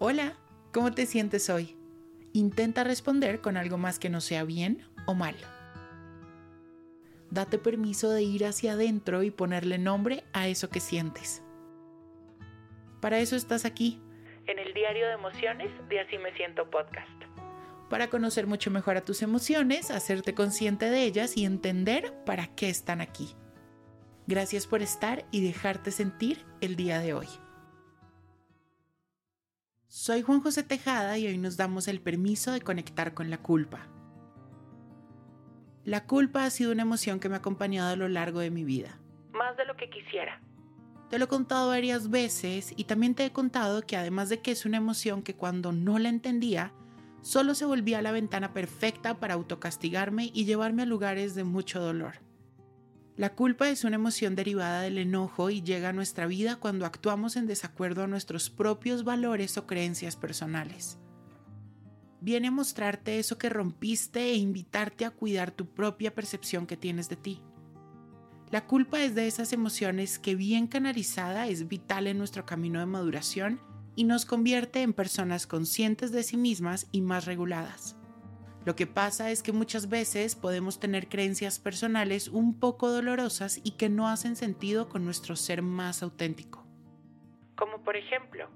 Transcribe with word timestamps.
Hola, 0.00 0.34
¿cómo 0.72 0.92
te 0.92 1.06
sientes 1.06 1.50
hoy? 1.50 1.76
Intenta 2.32 2.84
responder 2.84 3.40
con 3.40 3.56
algo 3.56 3.78
más 3.78 3.98
que 3.98 4.08
no 4.08 4.20
sea 4.20 4.44
bien 4.44 4.86
o 5.06 5.14
mal. 5.14 5.34
Date 7.32 7.58
permiso 7.58 8.08
de 8.10 8.22
ir 8.22 8.46
hacia 8.46 8.74
adentro 8.74 9.24
y 9.24 9.32
ponerle 9.32 9.76
nombre 9.76 10.22
a 10.32 10.46
eso 10.46 10.70
que 10.70 10.78
sientes. 10.78 11.42
Para 13.00 13.18
eso 13.18 13.34
estás 13.34 13.64
aquí, 13.64 14.00
en 14.46 14.60
el 14.60 14.72
diario 14.72 15.04
de 15.08 15.14
emociones 15.14 15.72
de 15.88 15.98
Así 15.98 16.16
me 16.18 16.32
siento 16.36 16.70
podcast. 16.70 17.10
Para 17.90 18.08
conocer 18.08 18.46
mucho 18.46 18.70
mejor 18.70 18.98
a 18.98 19.04
tus 19.04 19.20
emociones, 19.22 19.90
hacerte 19.90 20.32
consciente 20.32 20.90
de 20.90 21.02
ellas 21.02 21.36
y 21.36 21.44
entender 21.44 22.14
para 22.24 22.46
qué 22.54 22.68
están 22.68 23.00
aquí. 23.00 23.34
Gracias 24.28 24.68
por 24.68 24.80
estar 24.80 25.24
y 25.32 25.44
dejarte 25.44 25.90
sentir 25.90 26.44
el 26.60 26.76
día 26.76 27.00
de 27.00 27.14
hoy. 27.14 27.26
Soy 29.90 30.20
Juan 30.20 30.42
José 30.42 30.62
Tejada 30.62 31.16
y 31.16 31.26
hoy 31.26 31.38
nos 31.38 31.56
damos 31.56 31.88
el 31.88 32.02
permiso 32.02 32.52
de 32.52 32.60
conectar 32.60 33.14
con 33.14 33.30
la 33.30 33.38
culpa. 33.38 33.86
La 35.86 36.04
culpa 36.04 36.44
ha 36.44 36.50
sido 36.50 36.72
una 36.72 36.82
emoción 36.82 37.18
que 37.18 37.30
me 37.30 37.36
ha 37.36 37.38
acompañado 37.38 37.94
a 37.94 37.96
lo 37.96 38.06
largo 38.06 38.40
de 38.40 38.50
mi 38.50 38.64
vida. 38.64 38.98
Más 39.32 39.56
de 39.56 39.64
lo 39.64 39.76
que 39.78 39.88
quisiera. 39.88 40.42
Te 41.08 41.18
lo 41.18 41.24
he 41.24 41.28
contado 41.28 41.68
varias 41.68 42.10
veces 42.10 42.74
y 42.76 42.84
también 42.84 43.14
te 43.14 43.24
he 43.24 43.32
contado 43.32 43.80
que 43.80 43.96
además 43.96 44.28
de 44.28 44.42
que 44.42 44.50
es 44.50 44.66
una 44.66 44.76
emoción 44.76 45.22
que 45.22 45.34
cuando 45.34 45.72
no 45.72 45.98
la 45.98 46.10
entendía, 46.10 46.70
solo 47.22 47.54
se 47.54 47.64
volvía 47.64 48.02
la 48.02 48.12
ventana 48.12 48.52
perfecta 48.52 49.18
para 49.18 49.32
autocastigarme 49.32 50.30
y 50.34 50.44
llevarme 50.44 50.82
a 50.82 50.86
lugares 50.86 51.34
de 51.34 51.44
mucho 51.44 51.80
dolor. 51.80 52.16
La 53.18 53.34
culpa 53.34 53.68
es 53.68 53.82
una 53.82 53.96
emoción 53.96 54.36
derivada 54.36 54.82
del 54.82 54.96
enojo 54.96 55.50
y 55.50 55.60
llega 55.60 55.88
a 55.88 55.92
nuestra 55.92 56.28
vida 56.28 56.54
cuando 56.54 56.86
actuamos 56.86 57.34
en 57.34 57.48
desacuerdo 57.48 58.04
a 58.04 58.06
nuestros 58.06 58.48
propios 58.48 59.02
valores 59.02 59.58
o 59.58 59.66
creencias 59.66 60.14
personales. 60.14 61.00
Viene 62.20 62.46
a 62.46 62.52
mostrarte 62.52 63.18
eso 63.18 63.36
que 63.36 63.48
rompiste 63.48 64.20
e 64.20 64.36
invitarte 64.36 65.04
a 65.04 65.10
cuidar 65.10 65.50
tu 65.50 65.66
propia 65.66 66.14
percepción 66.14 66.64
que 66.64 66.76
tienes 66.76 67.08
de 67.08 67.16
ti. 67.16 67.42
La 68.52 68.68
culpa 68.68 69.02
es 69.02 69.16
de 69.16 69.26
esas 69.26 69.52
emociones 69.52 70.20
que 70.20 70.36
bien 70.36 70.68
canalizada 70.68 71.48
es 71.48 71.66
vital 71.66 72.06
en 72.06 72.18
nuestro 72.18 72.46
camino 72.46 72.78
de 72.78 72.86
maduración 72.86 73.60
y 73.96 74.04
nos 74.04 74.26
convierte 74.26 74.82
en 74.82 74.92
personas 74.92 75.48
conscientes 75.48 76.12
de 76.12 76.22
sí 76.22 76.36
mismas 76.36 76.86
y 76.92 77.00
más 77.00 77.24
reguladas. 77.24 77.97
Lo 78.64 78.76
que 78.76 78.86
pasa 78.86 79.30
es 79.30 79.42
que 79.42 79.52
muchas 79.52 79.88
veces 79.88 80.34
podemos 80.34 80.78
tener 80.78 81.08
creencias 81.08 81.58
personales 81.58 82.28
un 82.28 82.58
poco 82.58 82.90
dolorosas 82.90 83.60
y 83.64 83.72
que 83.72 83.88
no 83.88 84.08
hacen 84.08 84.36
sentido 84.36 84.88
con 84.88 85.04
nuestro 85.04 85.36
ser 85.36 85.62
más 85.62 86.02
auténtico. 86.02 86.66
Como 87.56 87.82
por 87.82 87.96
ejemplo, 87.96 88.48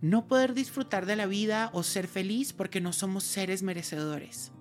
no 0.00 0.28
poder 0.28 0.54
disfrutar 0.54 1.06
de 1.06 1.16
la 1.16 1.26
vida 1.26 1.70
o 1.72 1.82
ser 1.82 2.06
feliz 2.06 2.52
porque 2.52 2.80
no 2.80 2.92
somos 2.92 3.24
seres 3.24 3.62
merecedores. 3.62 4.52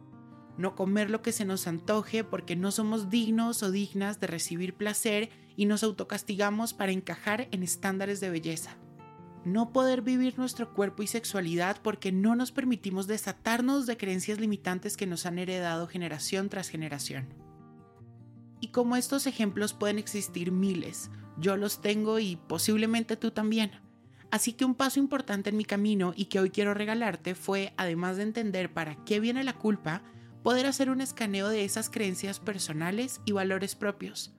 No 0.57 0.75
comer 0.75 1.11
lo 1.11 1.21
que 1.21 1.31
se 1.31 1.45
nos 1.45 1.67
antoje 1.67 2.23
porque 2.23 2.55
no 2.55 2.71
somos 2.71 3.11
dignos 3.11 3.61
o 3.61 3.69
dignas 3.69 4.19
de 4.19 4.27
recibir 4.27 4.73
placer 4.73 5.29
y 5.55 5.65
nos 5.65 5.83
autocastigamos 5.83 6.73
para 6.73 6.91
encajar 6.91 7.47
en 7.51 7.61
estándares 7.61 8.19
de 8.19 8.31
belleza 8.31 8.77
no 9.47 9.71
poder 9.71 10.01
vivir 10.01 10.37
nuestro 10.37 10.73
cuerpo 10.73 11.03
y 11.03 11.07
sexualidad 11.07 11.77
porque 11.81 12.11
no 12.11 12.35
nos 12.35 12.51
permitimos 12.51 13.07
desatarnos 13.07 13.85
de 13.85 13.97
creencias 13.97 14.39
limitantes 14.39 14.97
que 14.97 15.07
nos 15.07 15.25
han 15.25 15.39
heredado 15.39 15.87
generación 15.87 16.49
tras 16.49 16.69
generación. 16.69 17.27
Y 18.59 18.67
como 18.69 18.95
estos 18.95 19.27
ejemplos 19.27 19.73
pueden 19.73 19.97
existir 19.97 20.51
miles, 20.51 21.09
yo 21.37 21.57
los 21.57 21.81
tengo 21.81 22.19
y 22.19 22.35
posiblemente 22.35 23.17
tú 23.17 23.31
también. 23.31 23.71
Así 24.29 24.53
que 24.53 24.65
un 24.65 24.75
paso 24.75 24.99
importante 24.99 25.49
en 25.49 25.57
mi 25.57 25.65
camino 25.65 26.13
y 26.15 26.25
que 26.25 26.39
hoy 26.39 26.49
quiero 26.49 26.73
regalarte 26.73 27.33
fue, 27.33 27.73
además 27.77 28.17
de 28.17 28.23
entender 28.23 28.73
para 28.73 28.95
qué 29.05 29.19
viene 29.19 29.43
la 29.43 29.53
culpa, 29.53 30.03
poder 30.43 30.65
hacer 30.65 30.89
un 30.89 31.01
escaneo 31.01 31.49
de 31.49 31.63
esas 31.63 31.89
creencias 31.89 32.39
personales 32.39 33.21
y 33.25 33.31
valores 33.31 33.75
propios 33.75 34.36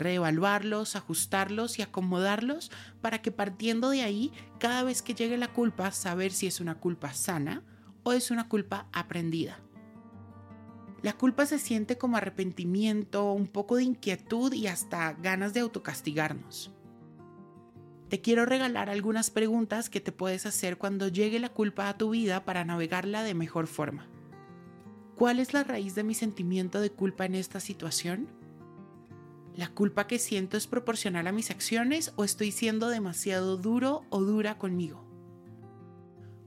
reevaluarlos, 0.00 0.96
ajustarlos 0.96 1.78
y 1.78 1.82
acomodarlos 1.82 2.70
para 3.00 3.22
que 3.22 3.30
partiendo 3.30 3.90
de 3.90 4.02
ahí, 4.02 4.32
cada 4.58 4.82
vez 4.82 5.02
que 5.02 5.14
llegue 5.14 5.36
la 5.36 5.52
culpa, 5.52 5.92
saber 5.92 6.32
si 6.32 6.46
es 6.48 6.60
una 6.60 6.74
culpa 6.80 7.12
sana 7.12 7.62
o 8.02 8.12
es 8.12 8.30
una 8.30 8.48
culpa 8.48 8.88
aprendida. 8.92 9.60
La 11.02 11.14
culpa 11.14 11.46
se 11.46 11.58
siente 11.58 11.96
como 11.96 12.16
arrepentimiento, 12.16 13.32
un 13.32 13.46
poco 13.46 13.76
de 13.76 13.84
inquietud 13.84 14.52
y 14.52 14.66
hasta 14.66 15.12
ganas 15.14 15.54
de 15.54 15.60
autocastigarnos. 15.60 16.72
Te 18.10 18.20
quiero 18.20 18.44
regalar 18.44 18.90
algunas 18.90 19.30
preguntas 19.30 19.88
que 19.88 20.00
te 20.00 20.12
puedes 20.12 20.44
hacer 20.44 20.76
cuando 20.76 21.08
llegue 21.08 21.38
la 21.38 21.48
culpa 21.48 21.88
a 21.88 21.96
tu 21.96 22.10
vida 22.10 22.44
para 22.44 22.64
navegarla 22.64 23.22
de 23.22 23.34
mejor 23.34 23.66
forma. 23.66 24.08
¿Cuál 25.16 25.38
es 25.38 25.54
la 25.54 25.64
raíz 25.64 25.94
de 25.94 26.02
mi 26.02 26.14
sentimiento 26.14 26.80
de 26.80 26.90
culpa 26.90 27.24
en 27.24 27.34
esta 27.34 27.60
situación? 27.60 28.26
¿La 29.60 29.68
culpa 29.68 30.06
que 30.06 30.18
siento 30.18 30.56
es 30.56 30.66
proporcional 30.66 31.26
a 31.26 31.32
mis 31.32 31.50
acciones 31.50 32.14
o 32.16 32.24
estoy 32.24 32.50
siendo 32.50 32.88
demasiado 32.88 33.58
duro 33.58 34.06
o 34.08 34.22
dura 34.22 34.56
conmigo? 34.56 35.04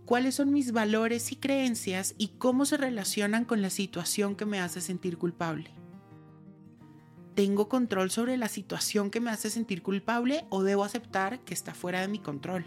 ¿Cuáles 0.08 0.34
son 0.34 0.52
mis 0.52 0.72
valores 0.72 1.32
y 1.32 1.36
creencias 1.36 2.16
y 2.18 2.30
cómo 2.40 2.66
se 2.66 2.76
relacionan 2.76 3.46
con 3.46 3.62
la 3.62 3.70
situación 3.70 4.36
que 4.36 4.48
me 4.48 4.60
hace 4.60 4.82
sentir 4.82 5.20
culpable? 5.20 5.70
¿Tengo 7.36 7.70
control 7.70 8.10
sobre 8.10 8.36
la 8.36 8.48
situación 8.48 9.12
que 9.12 9.22
me 9.22 9.30
hace 9.30 9.52
sentir 9.52 9.84
culpable 9.84 10.48
o 10.50 10.64
debo 10.64 10.84
aceptar 10.84 11.40
que 11.42 11.54
está 11.54 11.76
fuera 11.76 12.02
de 12.02 12.08
mi 12.08 12.18
control? 12.18 12.66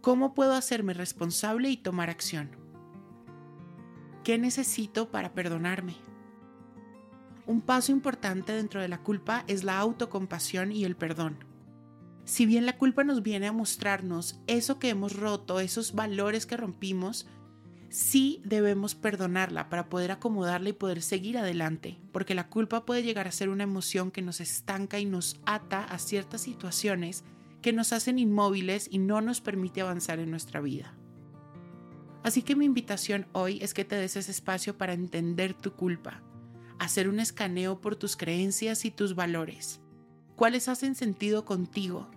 ¿Cómo 0.00 0.34
puedo 0.34 0.54
hacerme 0.54 0.94
responsable 0.94 1.70
y 1.70 1.76
tomar 1.76 2.10
acción? 2.10 2.50
¿Qué 4.24 4.36
necesito 4.36 5.12
para 5.12 5.32
perdonarme? 5.32 6.05
Un 7.46 7.60
paso 7.60 7.92
importante 7.92 8.52
dentro 8.52 8.80
de 8.80 8.88
la 8.88 9.02
culpa 9.02 9.44
es 9.46 9.62
la 9.62 9.78
autocompasión 9.78 10.72
y 10.72 10.84
el 10.84 10.96
perdón. 10.96 11.44
Si 12.24 12.44
bien 12.44 12.66
la 12.66 12.76
culpa 12.76 13.04
nos 13.04 13.22
viene 13.22 13.46
a 13.46 13.52
mostrarnos 13.52 14.40
eso 14.48 14.80
que 14.80 14.88
hemos 14.88 15.14
roto, 15.14 15.60
esos 15.60 15.94
valores 15.94 16.44
que 16.44 16.56
rompimos, 16.56 17.28
sí 17.88 18.42
debemos 18.44 18.96
perdonarla 18.96 19.68
para 19.68 19.88
poder 19.88 20.10
acomodarla 20.10 20.70
y 20.70 20.72
poder 20.72 21.02
seguir 21.02 21.38
adelante, 21.38 22.00
porque 22.10 22.34
la 22.34 22.48
culpa 22.48 22.84
puede 22.84 23.04
llegar 23.04 23.28
a 23.28 23.32
ser 23.32 23.48
una 23.48 23.62
emoción 23.62 24.10
que 24.10 24.22
nos 24.22 24.40
estanca 24.40 24.98
y 24.98 25.04
nos 25.04 25.40
ata 25.46 25.84
a 25.84 25.98
ciertas 25.98 26.40
situaciones 26.40 27.22
que 27.62 27.72
nos 27.72 27.92
hacen 27.92 28.18
inmóviles 28.18 28.88
y 28.90 28.98
no 28.98 29.20
nos 29.20 29.40
permite 29.40 29.80
avanzar 29.82 30.18
en 30.18 30.32
nuestra 30.32 30.60
vida. 30.60 30.94
Así 32.24 32.42
que 32.42 32.56
mi 32.56 32.64
invitación 32.64 33.28
hoy 33.32 33.60
es 33.62 33.72
que 33.72 33.84
te 33.84 33.94
des 33.94 34.16
ese 34.16 34.32
espacio 34.32 34.76
para 34.76 34.94
entender 34.94 35.54
tu 35.54 35.74
culpa, 35.74 36.22
hacer 36.78 37.08
un 37.08 37.20
escaneo 37.20 37.80
por 37.80 37.96
tus 37.96 38.16
creencias 38.16 38.84
y 38.84 38.90
tus 38.90 39.14
valores, 39.14 39.80
cuáles 40.36 40.68
hacen 40.68 40.94
sentido 40.94 41.44
contigo. 41.44 42.10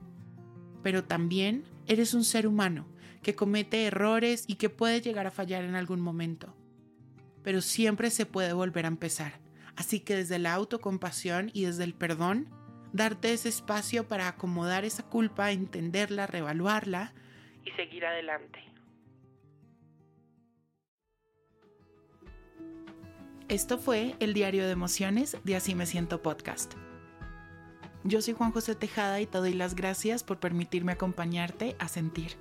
Pero 0.83 1.03
también 1.03 1.63
eres 1.88 2.13
un 2.13 2.23
ser 2.23 2.47
humano 2.47 2.88
que 3.21 3.35
comete 3.35 3.85
errores 3.85 4.45
y 4.47 4.56
que 4.56 4.69
puede 4.69 5.01
llegar 5.01 5.27
a 5.27 5.31
fallar 5.31 5.63
en 5.63 5.75
algún 5.75 6.00
momento. 6.00 6.56
Pero 7.44 7.61
siempre 7.61 8.09
se 8.09 8.25
puede 8.25 8.53
volver 8.53 8.85
a 8.85 8.89
empezar. 8.89 9.39
Así 9.75 10.00
que 10.00 10.15
desde 10.15 10.39
la 10.39 10.53
autocompasión 10.53 11.51
y 11.53 11.65
desde 11.65 11.83
el 11.83 11.94
perdón, 11.94 12.50
darte 12.91 13.33
ese 13.33 13.50
espacio 13.50 14.07
para 14.07 14.27
acomodar 14.27 14.85
esa 14.85 15.03
culpa, 15.03 15.51
entenderla, 15.51 16.27
revaluarla 16.27 17.13
y 17.65 17.71
seguir 17.71 18.06
adelante. 18.06 18.69
Esto 23.50 23.80
fue 23.80 24.16
el 24.19 24.36
diario 24.36 24.63
de 24.63 24.72
emociones 24.72 25.36
de 25.44 25.56
Así 25.56 25.74
me 25.74 25.88
siento 25.88 26.22
podcast. 26.22 26.75
Yo 28.04 28.22
soy 28.22 28.36
Juan 28.36 28.51
José 28.51 28.75
Tejada 28.75 29.19
y 29.22 29.25
te 29.25 29.40
doy 29.40 29.54
las 29.54 29.74
gracias 29.74 30.22
por 30.24 30.40
permitirme 30.40 30.92
acompañarte 30.92 31.75
a 31.80 31.88
sentir. 31.88 32.38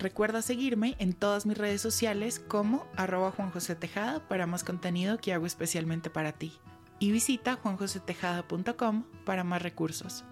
Recuerda 0.00 0.42
seguirme 0.42 0.96
en 0.98 1.12
todas 1.12 1.46
mis 1.46 1.56
redes 1.56 1.80
sociales 1.80 2.40
como 2.40 2.88
arroba 2.96 3.30
Juan 3.30 3.52
José 3.52 3.76
Tejada 3.76 4.26
para 4.26 4.48
más 4.48 4.64
contenido 4.64 5.18
que 5.18 5.32
hago 5.32 5.46
especialmente 5.46 6.10
para 6.10 6.32
ti. 6.32 6.58
Y 6.98 7.12
visita 7.12 7.54
juanjosetejada.com 7.54 9.04
para 9.24 9.44
más 9.44 9.62
recursos. 9.62 10.24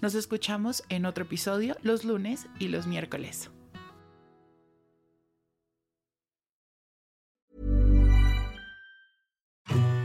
Nos 0.00 0.14
escuchamos 0.14 0.82
en 0.88 1.04
otro 1.04 1.24
episodio 1.24 1.76
los 1.82 2.06
lunes 2.06 2.46
y 2.58 2.68
los 2.68 2.86
miércoles. 2.86 3.50